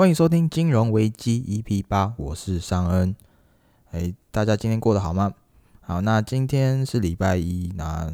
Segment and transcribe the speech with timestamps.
[0.00, 3.14] 欢迎收听金融危机 EP 八，我是尚恩。
[3.90, 5.34] 哎，大家今天过得好吗？
[5.82, 8.10] 好，那今天是礼拜一，那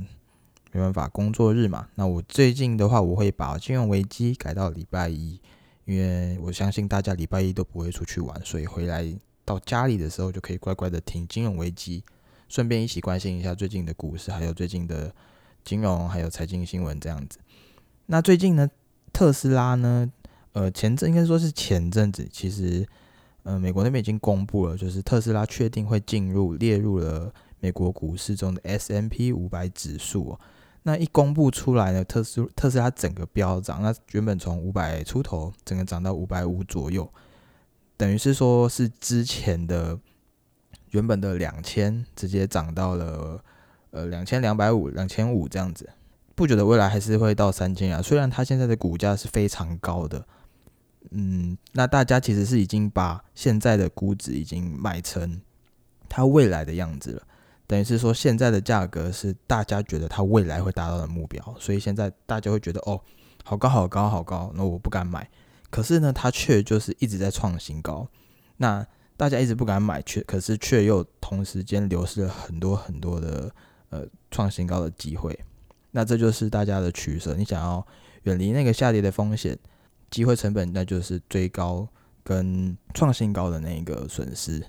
[0.72, 1.86] 没办法，工作日嘛。
[1.94, 5.40] 那我最近的话，我会把金融危机改到礼拜一，
[5.84, 9.06] 因为我相信大家礼拜一都不会出去玩，所以回来
[9.44, 12.02] 到家里的时候就可以乖乖的听金融危机，
[12.48, 15.14] 顺便一起关心一下最近的股市，还有最近的
[15.64, 17.38] 金融还有财经新闻这样子。
[18.06, 18.68] 那最近呢，
[19.12, 20.10] 特斯拉呢？
[20.56, 22.88] 呃，前阵应该说是前阵子，其实，
[23.42, 30.38] 呃，美国那边已经公布了，就是特斯拉确定会进入列入了美国股市中的 S M P 五百指数。
[30.84, 37.06] 那一公布出来呢，特斯特斯拉整个飙涨，那原本从五百出头，整个涨到五百五左右，
[37.98, 39.98] 等于是说是之前的
[40.92, 43.44] 原本的两千，直接涨到了
[43.90, 45.90] 呃两千两百五、两千五这样子。
[46.34, 48.00] 不久的未来还是会到三千啊？
[48.00, 50.26] 虽然它现在的股价是非常高的。
[51.10, 55.40] 嗯，那大家其实是已经把现在的估值已经买成
[56.08, 57.22] 它未来的样子了，
[57.66, 63.00] 等于是说现在的价格是大家觉得它未来会达到的目标，所以现在大家会觉得哦，
[63.44, 65.28] 好高好高好高，那我不敢买。
[65.70, 68.08] 可是呢，它却就是一直在创新高，
[68.56, 73.52] 那大家一直不敢买，却可是却又同时间流失了很多很多的
[73.90, 75.38] 呃创新高的机会。
[75.90, 77.86] 那这就是大家的取舍，你想要
[78.24, 79.58] 远离那个下跌的风险。
[80.10, 81.88] 机会成本，那就是追高
[82.22, 84.64] 跟创新高的那个损失。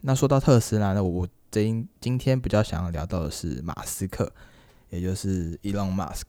[0.00, 4.32] 那说到特斯拉呢，我今今天比较想要聊到的是马斯克，
[4.90, 6.24] 也就是 Elon Musk。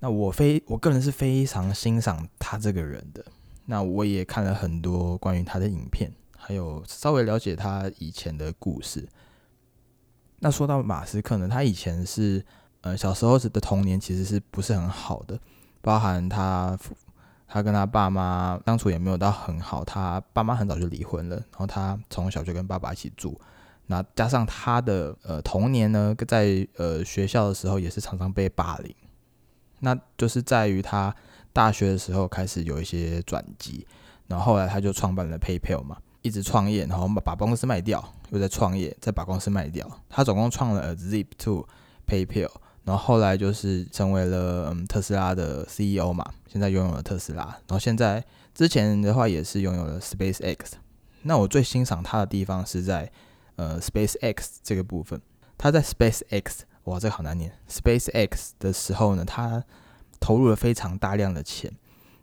[0.00, 3.24] 那我非我个人是非常欣赏他这个人的。
[3.66, 9.08] 那我也看了很多关于他的影片，还有稍微了解他以前的故事。
[10.40, 12.44] 那说到马斯克呢，他以前是
[12.80, 15.38] 呃小时候的童年其实是不是很好的，
[15.80, 16.78] 包含他。
[17.48, 23.40] 他跟他爸妈相处也没有到很好，他爸妈很早就离婚了，然后他从小就跟爸爸一起住，
[23.86, 28.94] 那加上他的呃童年呢，在呃学校的时候也是常常被霸凌，
[29.80, 31.14] 那就是在于他
[31.52, 33.86] 大学的时候开始有一些转机，
[34.26, 41.64] 然后后来他就创办了 PayPal 嘛，一直创业，然后把把公司卖掉，又在创业，再把公司卖掉，他总共创了 Zip2
[42.06, 42.50] PayPal。
[42.86, 47.44] 然后后来就是成为了嗯特斯拉的 CEO 嘛，现在拥有了特斯拉。
[47.44, 48.24] 然后现在
[48.54, 50.56] 之前的话也是拥有了 SpaceX。
[51.22, 53.10] 那我最欣赏他的地方是在
[53.56, 55.20] 呃 SpaceX 这个部分。
[55.58, 57.52] 他在 SpaceX 哇，这个好难念。
[57.68, 59.62] SpaceX 的时候呢，他
[60.18, 61.70] 投入了非常大量的钱。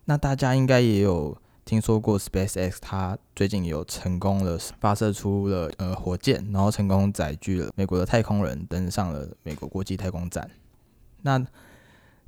[0.06, 1.38] 那大家应该也有。
[1.64, 10.50] 听说过 SpaceX，它最近有成功的发射出了呃火箭，然后成功载具了美国的太空人登上了美国国际太空站。
[11.22, 11.42] 那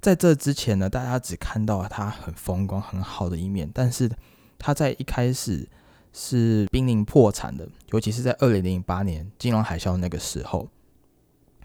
[0.00, 4.10] 在这之前呢，大家只看到它很风光、很好的一面，但是
[4.58, 5.68] 它在一开始
[6.14, 10.70] 是濒临破产的，尤其是在二零零八年金融海啸那个时候，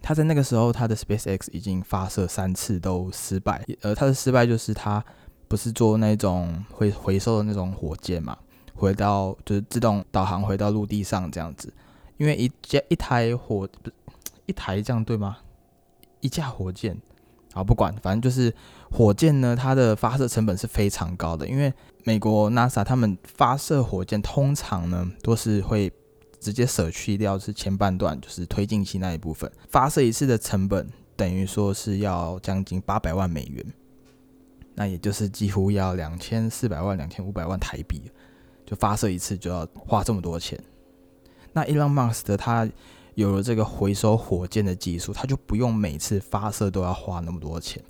[0.01, 5.05] 他在那个时候他的 SpaceX 已经发射三次都失败，呃，他的失败就是他。
[5.51, 8.38] 不是做那种会回收的那种火箭嘛？
[8.73, 11.73] 回到就是自动导航回到陆地上这样子，
[12.16, 13.94] 因为一架一台火不是
[14.45, 15.39] 一台这样对吗？
[16.22, 16.97] 一架火箭，
[17.51, 18.56] 好不管，反正就是
[18.89, 21.45] 火箭呢，它的发射成本是非常高的。
[21.45, 21.73] 因为
[22.06, 25.91] 美国 NASA 他们发射火箭通常呢都是会
[26.39, 33.66] 直接舍去掉是前半段，就是推进器那一部分，发射一次的成本等于说是要将近八百万美元。
[34.75, 38.01] 那也就是几乎要两千四百万、两千五百万台币，
[38.65, 40.59] 就发射一次就要花这么多钱。
[41.53, 42.67] 那 Elon Musk 的他
[43.15, 47.83] 有了这个回收火箭的技术，他就不用每次发射都要花那么多钱，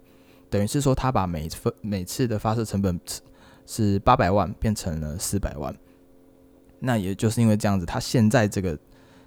[0.49, 2.99] 等于是说他把每分每次的发射成本
[3.67, 5.75] 是八百万变成了四百万。
[6.79, 8.75] 那也就是因为这样子，他现在这个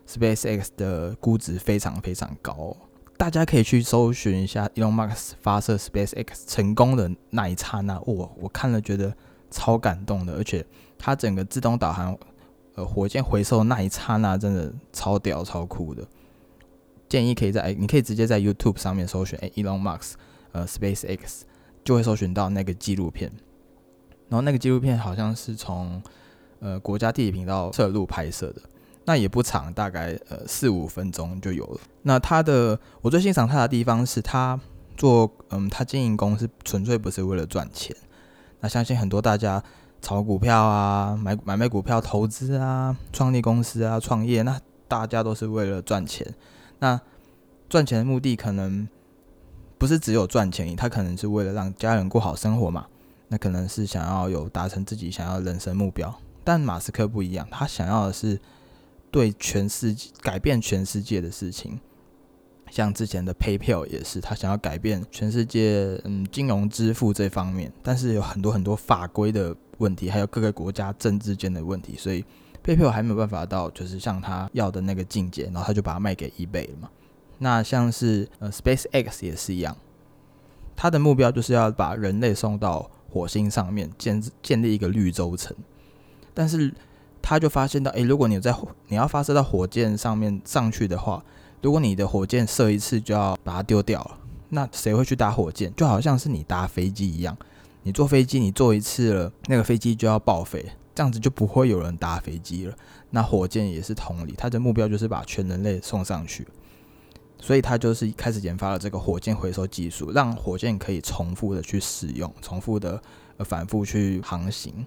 [0.09, 2.76] SpaceX 的估值非常非常高。
[3.17, 8.29] 大家可以去搜寻一下 Elon Musk 发射 SpaceX 成功的那一刹那，哇！
[8.37, 9.15] 我看了觉得
[9.51, 10.67] 超感动的，而且
[10.99, 12.19] 它整个自动导航，
[12.75, 16.07] 呃，火箭回收那一刹那真的超屌、超酷的。
[17.09, 20.15] 建议可以在，你可以直接在 YouTube 上面搜寻，哎，Elon Musk，
[20.53, 21.43] 呃，SpaceX，
[21.84, 23.31] 就会搜寻到那个纪录片。
[24.28, 26.03] 然后那个纪录片好像是从
[26.59, 28.63] 呃国家地理频道侧录拍摄的。
[29.04, 31.80] 那也不长，大概呃四五分钟就有了。
[32.03, 34.59] 那他的我最欣赏他的地方是他
[34.97, 37.95] 做嗯，他经营公司纯粹不是为了赚钱。
[38.60, 39.62] 那相信很多大家
[40.01, 44.59] 炒股票啊、买买卖股票投资啊、创立公司啊、创业，那
[44.89, 46.34] 大家都是为了赚钱。
[46.78, 46.98] 那
[47.68, 48.89] 赚钱的目的可能
[49.77, 52.86] 不是只有赚钱，他可能是为了让家人过好生活嘛。
[53.28, 56.15] 那可能是想要有达成自己想要的人生目标。
[56.45, 58.39] 但马斯克不一样，他想要的是
[59.15, 61.78] 对全世界改变全世界的事情。
[62.69, 72.25] 像之前的 PayPal 也是，他想要改变全世界嗯金融支付这方面，但是有很多很多法规的问题，还有各个国家政治间的问题，所以
[72.65, 76.91] PayPal 还没有办法到就是像他要的那个境界，然后他就把它卖给 eBay 了嘛。
[77.39, 79.77] 那像是呃 SpaceX 也是一样，
[80.75, 85.57] 他的目标就是要把人类送到火星上面建建立一个绿洲城，
[86.34, 86.75] 但是
[87.24, 88.54] 他就发现到，诶，如果你在
[88.88, 91.24] 你要发射到火箭上面上去的话。
[91.62, 94.18] 如果你的火箭射一次就要把它丢掉了，
[94.50, 95.74] 那谁会去搭火箭？
[95.74, 97.34] 就好像是你搭飞机一样，
[97.84, 100.62] 你坐飞机你坐一次了，那个飞机就要报废，
[100.94, 102.76] 这样子就不会有人搭飞机了。
[103.09, 106.47] 那火箭也是同理，它的目标就是把全人类送上去，
[107.41, 113.03] 所以他就是开始研发了这个火箭回收技术，让火箭可以重复的去使用，重复的
[113.38, 114.84] 反复去航行。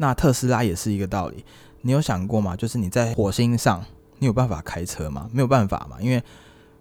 [0.00, 1.44] 那特斯拉也是一个道理，
[1.82, 2.56] 你有想过吗？
[2.56, 3.84] 就是你在火星上。
[4.22, 5.30] 你有办法开车吗？
[5.32, 6.22] 没有办法嘛，因为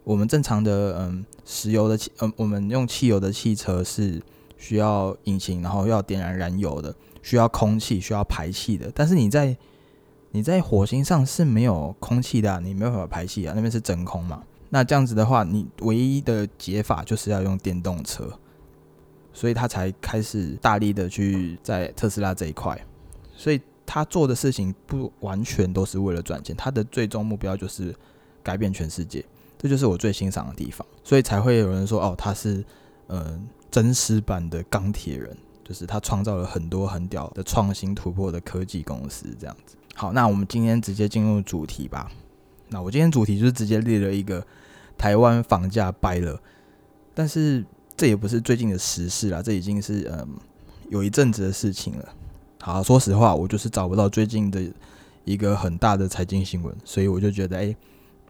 [0.04, 4.21] 我们正常的嗯，石油的汽嗯，我们用汽油的汽车是
[4.57, 8.92] 需要引擎，然后要点燃燃油的，需要空气，需要排气的。
[8.94, 9.56] 但是你在
[10.31, 14.44] 你在火星上是没有空气的，你没有办法排气啊，那边是真空嘛。
[14.68, 18.30] 那这样子的话，你唯一的解法就是要用电动车，
[19.31, 22.77] 所以他才开始大力的去在特斯拉这一块，
[23.39, 23.59] 所以。
[23.91, 27.91] 他做的事情不完全都是为了赚钱，他的最终目标就是
[28.44, 29.25] 改变全世界，
[29.57, 32.63] 这就是我最欣赏的地方，所以才会有人说哦，他是
[33.07, 33.41] 呃
[33.71, 39.75] 真实版的钢铁人，就是他创造了很多很屌的创新突破的科技公司这样子。
[39.95, 42.12] 好，那我们今天直接进入主题吧。
[42.68, 44.45] 那我今天主题就是直接列了一个
[45.00, 46.39] 台湾房价掰了，
[47.15, 47.65] 但是
[47.97, 50.38] 这也不是最近的时事啦，这已经是嗯
[50.92, 52.07] 有一阵子的事情了。
[52.61, 54.61] 好，说实话，我就是找不到最近的
[55.23, 57.73] 一个很大的财经新闻，所以我就觉得，哎，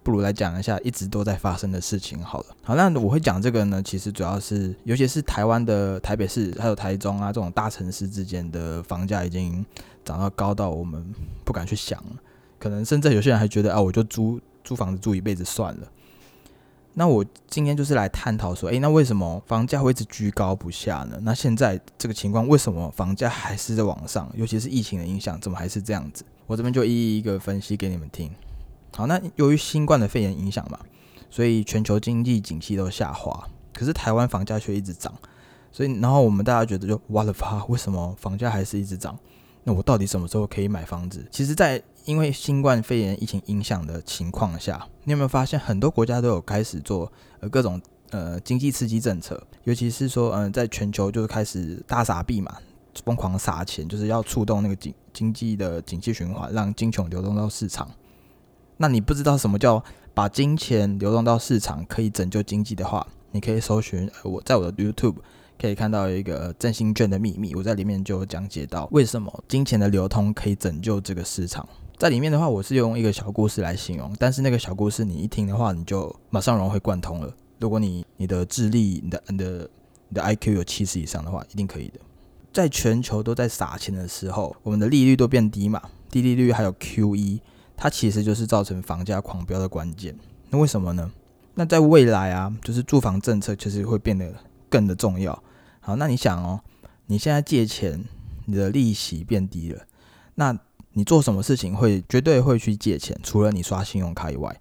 [0.03, 2.45] 不如来讲一下一直都在发生的事情好了。
[2.61, 9.65] 好，那我会讲这个呢，其实主要是，尤其是台湾的台北市还有台中啊这种大城市之间的房价已经
[10.05, 11.03] 涨到高到我们
[11.43, 12.15] 不敢去想了，
[12.59, 15.87] 可能甚至有些人还觉得啊，我就租租房子住一辈子算了。
[16.94, 21.18] 那我今天就是来探讨说，诶，那为什么房价会一直居高不下呢？
[21.21, 24.30] 那现在这个情况，为什么房价还是在往上？
[24.36, 26.25] 尤其是疫情的影响，怎么还是这样子？
[26.45, 28.30] 我这边就一一一个分析给你们听。
[28.95, 30.80] 好，那由于新冠的肺炎影响嘛，
[31.30, 35.13] 所以全球经济景气都下滑，可是台湾房价却一直涨。
[35.71, 39.18] 所以，然后我们大家觉得就哇了发，为什么房价还是一直涨？
[39.63, 41.24] 那我到底什么时候可以买房子？
[41.30, 47.79] 其实，在因为新冠肺炎疫情影响的情况下，你有没有发现很多国家都有开始做呃各种
[48.09, 49.39] 呃经济刺激政策？
[49.65, 52.51] 尤其是说，嗯，在全球就是开始大撒币嘛，
[53.06, 57.88] 疯狂撒钱，就是要触动那个经经济的景气循环，让金穷流动到市场。
[58.77, 59.83] 那你不知道什么叫
[60.15, 65.17] 把金钱流动到市场可以拯救经济的话，你可以搜寻我在我的 YouTube。
[65.59, 71.67] 可以看到一个振兴券的秘密，我在里面就讲解到为什么金钱的流通可以拯救这个市场。
[71.97, 77.35] 在里面的话，我是用一个小故事来形容，但是那个小故事你一听的话，你就马上融会贯通了。
[77.59, 79.69] 如果你你的智力、你的、你的、
[80.07, 82.00] 你的 IQ 有七十以上的话，一定可以的。
[82.53, 87.41] 在全球都在撒钱的时候，我们的利率都变低嘛，低利率还有 QE，
[87.75, 90.17] 它其实就是造成房价狂飙的关键。
[90.50, 91.12] 那为什么呢？
[91.53, 94.34] 那在未来啊，就是住房政策其实会变得
[94.69, 95.38] 更的重要。
[95.89, 96.62] 好，那你想哦，
[97.08, 98.05] 你现在借钱，
[98.46, 99.81] 你的利息变低了，
[100.36, 100.55] 那
[100.93, 103.19] 你做什么事情会绝对会去借钱？
[103.24, 104.55] 除了你刷信用卡以外，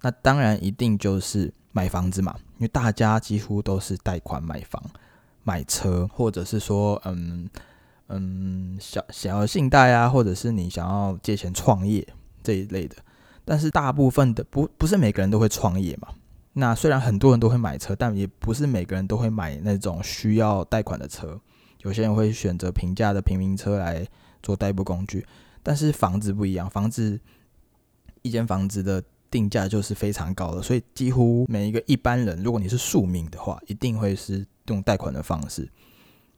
[0.00, 4.82] 那当然一定就是买房子嘛，因为大家几乎都是贷款买房、
[5.44, 7.48] 买车，或者是说，嗯
[8.08, 12.04] 嗯，小想要信贷啊，或者是你想要借钱创业
[12.42, 12.96] 这一类的。
[13.44, 16.08] 但是大部分的不不是每个人都会创业嘛。
[16.54, 21.40] 那虽然很多人都会买车，但也不是每个人都会买那种需要贷款的车。
[21.78, 24.06] 有些人会选择平价的平民车来
[24.42, 25.26] 做代步工具。
[25.62, 27.18] 但是房子不一样，房子
[28.20, 35.66] 一间房子的定价就是非常高的，所以几乎每一个一般人，如果你是庶民的话，一定会是用贷款的方式。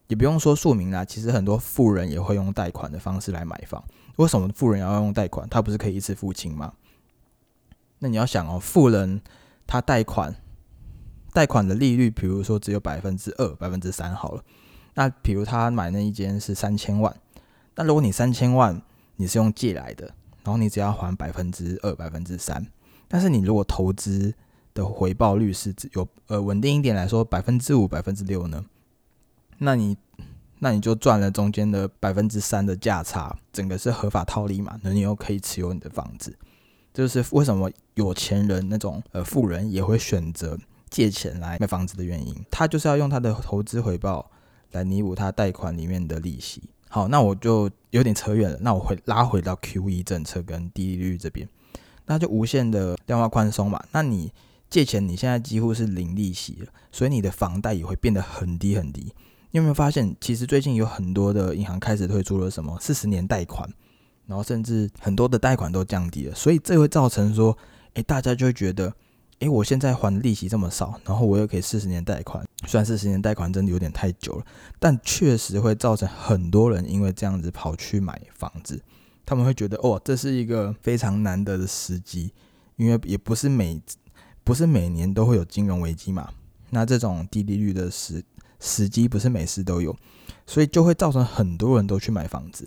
[0.06, 3.82] 也不用说庶民啦，其实很多富人也会用贷款的方式来买房。
[4.16, 5.48] 为什么富人要用贷款？
[5.48, 6.74] 他不是可以一次付清吗？
[7.98, 9.20] 那你要想哦，富人。
[9.66, 10.34] 他贷款，
[11.32, 14.44] 贷款的利率，比如说只有百分之二、百分之三好了。
[14.94, 17.14] 那比如他买那一间是三千万，
[17.74, 18.80] 那如果你三千万
[19.16, 20.06] 你是用借来的，
[20.44, 22.66] 然后你只要还百分之二、百分之三，
[23.08, 24.32] 但是你如果投资
[24.72, 28.64] 的回报率是有呃稳定一点来说百分之五、百分之六呢？
[29.58, 29.96] 那你
[30.58, 34.78] 那你就赚了中间的百分之三的价差，整个是合法套利嘛？
[34.82, 36.36] 那你又可以持有你的房子，
[36.94, 40.56] 就是为什么有钱人那种呃富人也会选择
[40.88, 42.34] 借钱来买房子的原因。
[42.50, 44.30] 他就是要用他的投资回报
[44.70, 46.62] 来弥补他贷款里面的利息。
[46.88, 51.48] 好，那我就有点扯远了，那我会拉回到 Q E 政策跟低利率这边，
[52.06, 53.84] 那就无限的量化宽松嘛。
[53.90, 54.32] 那你
[54.70, 59.12] 借钱，你现在几乎是零利息了，所以你的房贷也会变得很低很低。
[59.50, 63.68] 你有没有发现，其实最近有很多的银行开始推出了什么四十年贷款，
[64.26, 67.56] 然后甚至很多的贷款都降低了，所以这会造成说，
[67.94, 68.92] 诶，大家就会觉得，
[69.40, 74.46] 诶，我现在还利息这么少，然后我又可以四十年贷款，虽然四十年贷款真的有点太久了，
[74.78, 78.80] 但确实会造成很多人因为这样子跑去买房子，
[79.26, 82.32] 他们会觉得，哦，这是一个非常难得的时机，
[82.76, 83.80] 因为也不是每
[84.42, 86.30] 不是每年都会有金融危机嘛，
[86.70, 88.24] 那这种低利率的时
[88.58, 89.94] 时机不是每次都有，
[90.46, 92.66] 所以就会造成很多人都去买房子。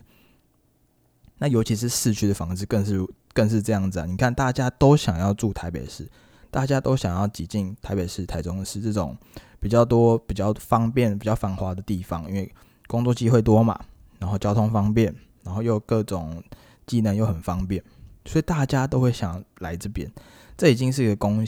[1.39, 4.05] 那尤其是市区的房子更是更是这样子啊！
[4.05, 6.09] 你看，大家都想要住台北市，
[6.49, 9.15] 大家都想要挤进台北市、台中市这种
[9.59, 12.51] 比较多、比较方便、比较繁华的地方，因为
[12.87, 13.79] 工作机会多嘛，
[14.19, 15.13] 然后交通方便，
[15.43, 16.41] 然后又各种
[16.85, 17.83] 技能又很方便，
[18.25, 20.11] 所以大家都会想来这边。
[20.57, 21.45] 这已经是一个供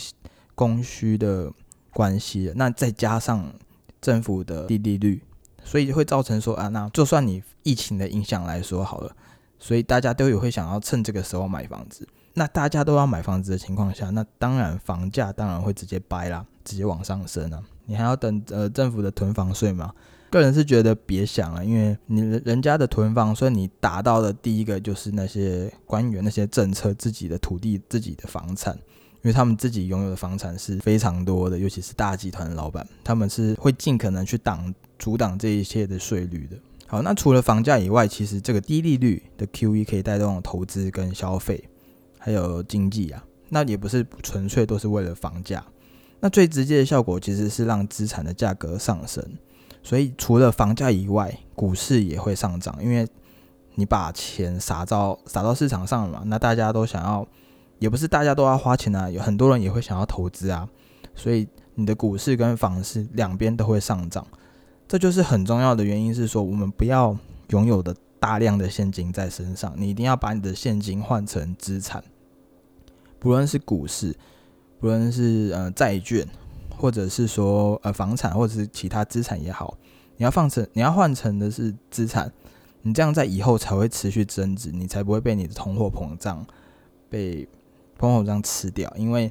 [0.53, 1.51] 供需的
[1.91, 2.53] 关系了。
[2.55, 3.51] 那再加上
[3.99, 5.23] 政府的低利率，
[5.63, 9.15] 所以会造成说啊，那就算你疫情的影响来说好了，
[9.59, 12.07] 所以大家都有会想要趁这个时候买房子。
[12.33, 17.61] 那大家都要买房子的情况下，那当然房价当然会直接掰啦，直接往上升啊。
[17.85, 19.93] 你还要等呃政府的囤房税吗？
[20.29, 28.77] 个人是觉得别想了，因为你人家的囤房税，你达到的第一个就是那些官员那些政策，自己的土地、自己的房产。
[29.21, 36.55] 因为他们自己拥有的房产是非常多的，尤其是大集团的老板，他们是会尽可能去挡阻挡这一切的税率的。
[36.91, 41.63] 好，那除了房价以外，其实这个低利率的 QE 可以带动投资跟消费，
[42.17, 43.23] 还有经济啊。
[43.49, 45.63] 那也不是纯粹都是为了房价，
[46.19, 49.23] 那最直接的效果其实是让资产的价格上升。
[49.83, 53.07] 所以除了房价以外，股市也会上涨，因为
[53.75, 57.27] 你把钱撒到撒到市场上了嘛，那大家都想要。
[57.77, 60.67] 也不是大家都要花钱啊，有很多人也会想要投资啊，
[61.15, 64.27] 所以你的股市跟房市两边都会上涨，
[64.89, 67.15] 这就是很重要的原因是说，我们不要
[67.49, 72.03] 拥有的大量的现金在身上，你一定要把你的现金换成资产，
[73.19, 74.15] 不论是股市，
[74.79, 76.27] 不论是呃债券，
[76.75, 79.77] 或者是说呃房产或者是其他资产也好，
[80.17, 82.33] 你要放成你要换成的是资产，
[82.81, 86.45] 你这样在以后才会持续增值，你才不会被你的通货膨胀
[87.07, 87.47] 被。
[87.99, 89.29] 通货膨胀吃掉，因为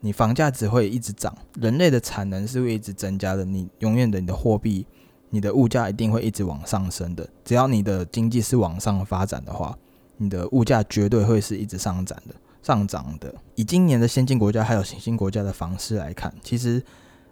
[0.00, 3.44] 你房价只会一直涨，人类的产能是会一直增加的。
[3.44, 4.86] 你永远的你的货币，
[5.30, 7.28] 你的物价一定会一直往上升的。
[7.44, 9.76] 只要你的经济是往上发展的话，
[10.16, 13.34] 你的物价绝对会是一直上涨的，上涨的。
[13.56, 16.82] 以今年的先进国家还有新兴国家的房市来看，其实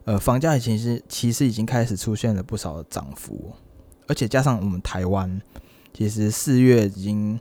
[0.04, 3.52] 呃房价其实其实已经开始出现了不少的涨幅，
[4.08, 5.40] 而且加上我们台湾，
[5.94, 7.38] 其实四月已经。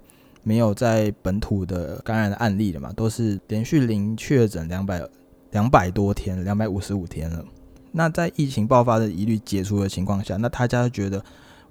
[0.47, 2.93] 没有在本土的感染的案例了嘛？
[2.93, 5.01] 都是连续零确诊两百
[5.49, 7.43] 两百多天，两百五十五天了。
[7.91, 11.23] 那在疫情爆发的疑虑解除的情况下，那大家就觉得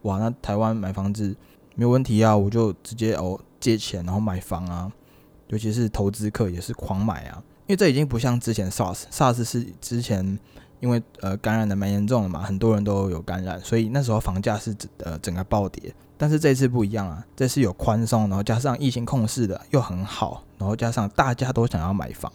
[0.02, 1.36] 哇，那台湾买房子
[1.76, 4.92] 没有问题啊，我就直接哦借钱然后买房啊。
[5.48, 10.36] 尤其是投资客也是狂买啊，因为这已经不像之前 SARS，SARS 是之前
[10.80, 15.94] 因为呃感染的蛮严重的嘛，很多人都有感染，所以那时候房价是呃整个暴跌。
[16.16, 22.32] 但是这次不一样啊，这次有宽松，然后加上疫情控制的又很好，然后加上大家都想要买房，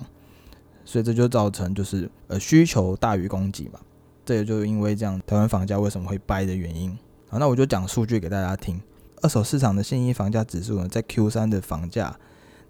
[0.84, 3.80] 所以这就造成就是呃需求大于供给嘛。
[4.26, 6.96] 这也就因为这样，台湾房价为什么会掰的原因。
[7.30, 8.80] 好，那我就讲数据给大家听。
[9.22, 12.16] 二手市场的现役房价指数呢，在 Q 三的房价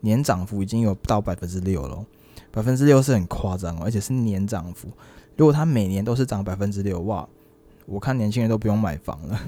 [0.01, 2.05] 年涨幅已经有到百分之六了，
[2.51, 4.87] 百分之六是很夸张，而且是年涨幅。
[5.35, 7.27] 如果它每年都是涨百分之六，哇，
[7.85, 9.39] 我看年轻人都不用买房了。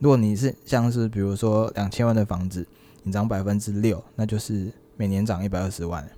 [0.00, 2.66] 如果你是像是比如说两千万的房子，
[3.02, 6.10] 你涨百分之六，那就是每年涨一百二十万。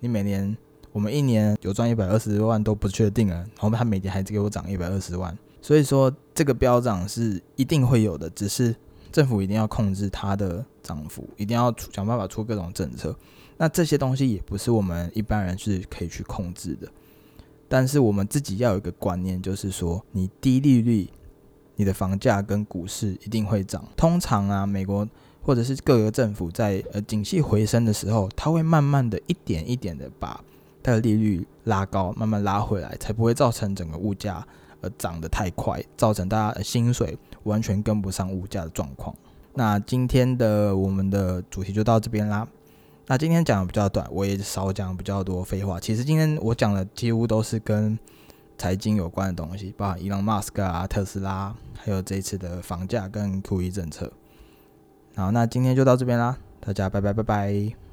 [0.00, 0.56] 你每年
[0.90, 8.74] 我们一年有赚一百二十万都不确定了，然后他每年还给我涨一百二十万，所以说这个飙涨是一定会有的，只是
[9.12, 13.16] 政府一定要控制它的涨幅，一定要出想办法出各种政策。
[13.56, 16.88] 那这些东西也不是我们一般人是可以去控制的，
[17.68, 21.08] 但是我们自己要有一个观念，就是说你低利率。
[21.82, 23.84] 你的房价跟股市一定会涨。
[23.96, 25.06] 通常啊，美国
[25.42, 30.40] 或者是各个政府在呃景气回升的时候，它会慢慢的一点一点的把
[30.80, 34.46] 它的利率拉高，慢慢拉回来，才不会造成整个物价
[34.80, 39.12] 呃涨得太快，造成大家的薪水完全跟不上物价的状况。
[39.54, 42.46] 那今天的我们的主题就到这边啦。
[43.08, 45.80] 那今天讲的比较短，我也少讲比较多废话。
[45.80, 47.98] 其实今天我讲的几乎都是跟
[48.56, 54.12] 财经有关的东西，包含伊朗马斯克啊、特斯拉，还有这一次的房价跟 QE 政策。
[55.16, 57.91] 好，那今天就到这边啦，大家拜拜拜拜。